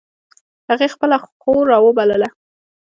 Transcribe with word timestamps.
هغې 0.69 0.87
خپله 0.93 1.15
خور 1.41 1.63
را 1.71 1.77
و 1.83 1.89
بلله 1.97 2.29